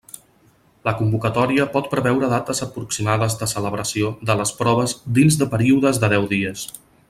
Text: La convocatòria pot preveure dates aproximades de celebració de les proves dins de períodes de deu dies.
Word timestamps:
La 0.87 0.93
convocatòria 1.01 1.67
pot 1.75 1.89
preveure 1.91 2.29
dates 2.31 2.63
aproximades 2.67 3.37
de 3.43 3.49
celebració 3.53 4.11
de 4.31 4.37
les 4.41 4.55
proves 4.63 4.97
dins 5.19 5.39
de 5.43 5.51
períodes 5.55 6.03
de 6.07 6.11
deu 6.17 6.27
dies. 6.37 6.67